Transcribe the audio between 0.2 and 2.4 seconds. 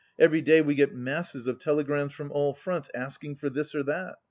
day we get masses of telegrams from